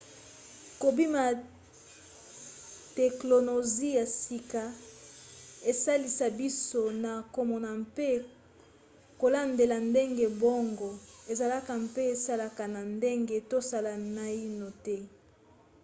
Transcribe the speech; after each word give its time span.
kobima 0.81 1.19
ya 1.27 1.33
teklonozi 2.97 3.87
ya 3.97 4.05
sika 4.21 4.63
esalisa 5.71 6.25
biso 6.39 6.83
na 7.03 7.13
komona 7.35 7.69
mpe 7.83 8.09
kolandela 9.21 9.77
ndenge 9.89 10.25
boongo 10.41 10.91
ezalaka 11.31 11.71
mpe 11.85 12.01
esalaka 12.15 12.63
na 12.73 12.81
ndenge 12.95 13.35
tosala 13.51 13.91
naino 14.15 14.67
te 14.85 14.97